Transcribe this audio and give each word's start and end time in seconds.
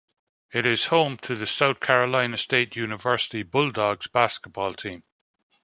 It 0.51 0.65
is 0.65 0.85
home 0.87 1.17
to 1.17 1.35
the 1.35 1.45
South 1.45 1.79
Carolina 1.79 2.35
State 2.39 2.75
University 2.75 3.43
Bulldogs 3.43 4.07
basketball 4.07 4.73
team. 4.73 5.03